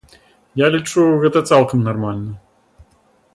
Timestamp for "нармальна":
1.89-2.33